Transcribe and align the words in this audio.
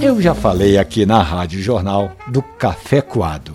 Eu 0.00 0.20
já 0.20 0.34
falei 0.34 0.76
aqui 0.76 1.06
na 1.06 1.22
Rádio 1.22 1.60
Jornal 1.60 2.12
do 2.28 2.42
café 2.42 3.00
coado. 3.00 3.54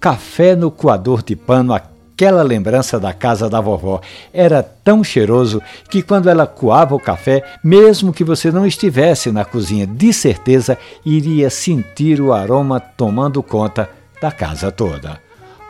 Café 0.00 0.56
no 0.56 0.68
coador 0.68 1.22
de 1.22 1.36
pano, 1.36 1.72
aquela 1.72 2.42
lembrança 2.42 2.98
da 2.98 3.12
casa 3.12 3.48
da 3.48 3.60
vovó. 3.60 4.00
Era 4.32 4.62
tão 4.62 5.04
cheiroso 5.04 5.62
que 5.88 6.02
quando 6.02 6.28
ela 6.28 6.44
coava 6.44 6.94
o 6.94 7.00
café, 7.00 7.44
mesmo 7.62 8.12
que 8.12 8.24
você 8.24 8.50
não 8.50 8.66
estivesse 8.66 9.30
na 9.30 9.44
cozinha, 9.44 9.86
de 9.86 10.12
certeza 10.12 10.76
iria 11.04 11.48
sentir 11.50 12.20
o 12.20 12.32
aroma 12.32 12.80
tomando 12.80 13.40
conta 13.42 13.88
da 14.20 14.32
casa 14.32 14.72
toda. 14.72 15.20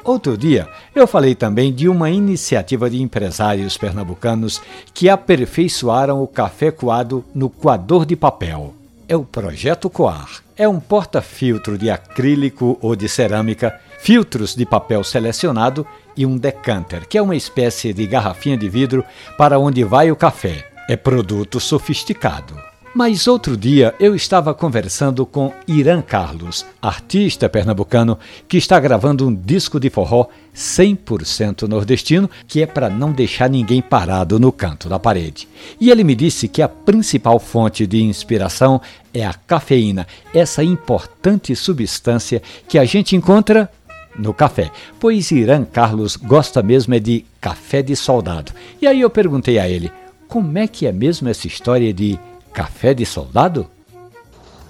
Outro 0.03 0.36
dia, 0.36 0.67
eu 0.94 1.07
falei 1.07 1.35
também 1.35 1.72
de 1.72 1.89
uma 1.89 2.08
iniciativa 2.08 2.89
de 2.89 3.03
empresários 3.03 3.76
pernambucanos 3.76 4.62
que 4.94 5.11
aperfeiçoaram 5.11 6.22
o 6.22 6.26
café 6.26 6.71
coado 6.71 7.22
no 7.35 7.50
coador 7.50 8.07
de 8.07 8.17
papel. 8.17 8.72
É 9.08 9.14
o 9.14 9.24
Projeto 9.24 9.88
Coar. 9.88 10.42
É 10.56 10.68
um 10.68 10.80
porta-filtro 10.80 11.78
de 11.78 11.88
acrílico 11.90 12.76
ou 12.82 12.96
de 12.96 13.08
cerâmica, 13.08 13.79
filtros 14.00 14.56
de 14.56 14.66
papel 14.66 15.04
selecionado 15.04 15.86
e 16.16 16.26
um 16.26 16.36
decanter, 16.36 17.06
que 17.06 17.16
é 17.16 17.22
uma 17.22 17.36
espécie 17.36 17.92
de 17.92 18.04
garrafinha 18.04 18.56
de 18.56 18.68
vidro 18.68 19.04
para 19.38 19.60
onde 19.60 19.84
vai 19.84 20.10
o 20.10 20.16
café. 20.16 20.68
É 20.88 20.96
produto 20.96 21.60
sofisticado. 21.60 22.56
Mas 22.96 23.27
outro 23.27 23.59
dia 23.59 23.95
eu 24.00 24.17
estava 24.17 24.55
conversando 24.55 25.27
com 25.27 25.53
Irã 25.68 26.00
Carlos, 26.00 26.64
artista 26.81 27.46
pernambucano 27.46 28.19
que 28.49 28.57
está 28.57 28.81
gravando 28.81 29.29
um 29.29 29.35
disco 29.35 29.79
de 29.79 29.91
forró 29.91 30.29
100% 30.55 31.69
nordestino, 31.69 32.31
que 32.48 32.62
é 32.62 32.67
para 32.67 32.89
não 32.89 33.12
deixar 33.12 33.50
ninguém 33.50 33.83
parado 33.83 34.41
no 34.41 34.50
canto 34.50 34.89
da 34.89 34.98
parede. 34.98 35.47
E 35.78 35.91
ele 35.91 36.03
me 36.03 36.14
disse 36.14 36.48
que 36.48 36.62
a 36.62 36.69
principal 36.70 37.39
fonte 37.39 37.86
de 37.86 38.03
inspiração 38.03 38.80
é 39.12 39.27
a 39.27 39.34
cafeína, 39.34 40.06
essa 40.33 40.64
importante 40.64 41.55
substância 41.55 42.41
que 42.66 42.78
a 42.78 42.86
gente 42.86 43.14
encontra 43.14 43.70
no 44.19 44.33
café, 44.33 44.70
pois 44.98 45.31
Irã 45.31 45.66
Carlos 45.66 46.16
gosta 46.16 46.62
mesmo 46.62 46.94
é 46.94 46.98
de 46.98 47.27
café 47.42 47.83
de 47.83 47.94
soldado. 47.94 48.53
E 48.81 48.86
aí 48.86 49.03
eu 49.03 49.10
perguntei 49.10 49.58
a 49.58 49.69
ele, 49.69 49.92
como 50.27 50.56
é 50.56 50.66
que 50.66 50.86
é 50.86 50.92
mesmo 50.92 51.28
essa 51.28 51.47
história 51.47 51.92
de 51.92 52.19
Café 52.56 52.94
de 52.94 53.04
soldado? 53.04 53.68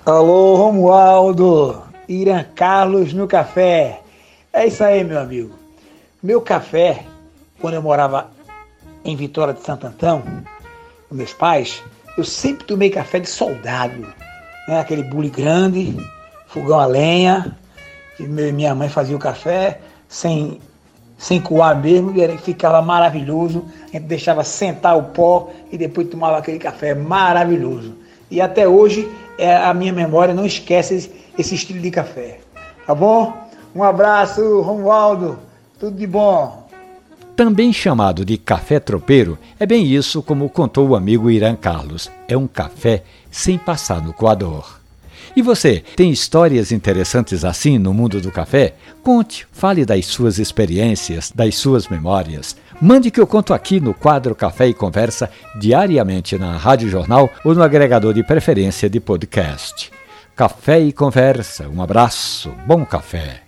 Alô, 0.05 0.57
Romualdo! 0.57 1.85
Irã 2.09 2.45
Carlos 2.53 3.13
no 3.13 3.29
café. 3.29 4.01
É 4.53 4.67
isso 4.67 4.83
aí, 4.83 5.05
meu 5.05 5.21
amigo. 5.21 5.55
Meu 6.21 6.41
café, 6.41 7.05
quando 7.61 7.75
eu 7.75 7.83
morava 7.83 8.29
em 9.05 9.15
Vitória 9.15 9.55
de 9.55 9.63
Santo 9.63 9.87
Antão, 9.87 10.21
com 11.09 11.15
meus 11.15 11.33
pais, 11.33 11.81
eu 12.19 12.25
sempre 12.25 12.67
tomei 12.67 12.91
café 12.91 13.21
de 13.21 13.29
soldado. 13.29 14.01
Né? 14.67 14.81
Aquele 14.81 15.05
bule 15.05 15.31
grande, 15.31 15.97
fogão 16.49 16.81
a 16.81 16.87
lenha, 16.87 17.57
que 18.17 18.25
minha 18.25 18.75
mãe 18.75 18.89
fazia 18.89 19.15
o 19.15 19.21
café 19.21 19.81
sem 20.09 20.61
sem 21.19 21.41
coar 21.41 21.81
mesmo, 21.81 22.13
e 22.17 22.39
ficava 22.39 22.83
maravilhoso. 22.83 23.65
A 23.89 23.97
gente 23.97 24.07
deixava 24.07 24.45
sentar 24.45 24.97
o 24.97 25.05
pó 25.05 25.51
e 25.71 25.79
depois 25.79 26.09
tomava 26.09 26.39
aquele 26.39 26.59
café 26.59 26.95
maravilhoso. 26.95 27.95
E 28.31 28.41
até 28.41 28.67
hoje 28.67 29.09
é, 29.39 29.55
a 29.57 29.73
minha 29.73 29.93
memória 29.93 30.35
não 30.35 30.45
esquece 30.45 31.11
esse, 31.39 31.55
estilo 31.55 31.81
de 31.81 31.91
café. 31.91 32.41
Tá 32.87 32.95
bom? 32.95 33.33
Um 33.75 33.83
abraço, 33.83 34.61
Romualdo. 34.61 35.39
Tudo 35.79 35.97
de 35.97 36.07
bom. 36.07 36.67
Também 37.37 37.71
chamado 37.73 38.25
de 38.25 38.39
café 38.39 38.81
tropeiro, 38.81 39.39
é 39.61 39.67
bem 39.67 39.85
isso 39.85 40.23
como 40.23 40.49
contou 40.49 40.89
o 40.89 40.97
amigo 40.97 41.31
Irã 41.31 41.55
Carlos. 41.55 42.11
É 42.27 42.37
um 42.37 42.47
café 42.47 43.03
sem 43.31 43.59
passar 43.59 44.01
no 44.01 44.15
coador. 44.15 44.81
E 45.35 45.43
você, 45.43 45.83
tem 45.97 46.11
histórias 46.11 46.73
interessantes 46.73 47.45
assim 47.45 47.79
no 47.79 47.93
mundo 47.93 48.21
do 48.21 48.31
café? 48.31 48.75
Conte, 49.03 49.47
fale 49.51 49.85
das 49.85 50.07
suas 50.07 50.39
experiências, 50.39 51.33
das 51.35 51.57
suas 51.57 51.89
memórias. 51.89 52.57
Mande 52.81 53.11
que 53.11 53.21
eu 53.21 53.27
conto 53.27 53.55
aqui 53.55 53.81
no 53.81 53.95
quadro 53.95 54.35
Café 54.35 54.69
e 54.69 54.75
Conversa, 54.75 55.31
diariamente 55.59 56.37
na 56.39 56.57
Rádio 56.57 56.91
Jornal 56.91 57.31
ou 57.45 57.55
no 57.55 57.63
agregador 57.63 58.13
de 58.13 58.23
preferência 58.23 58.91
de 58.91 59.01
podcast. 59.01 59.91
Café 60.35 60.81
e 60.81 60.93
Conversa, 60.93 61.69
um 61.69 61.81
abraço, 61.81 62.53
bom 62.67 62.85
café. 62.85 63.46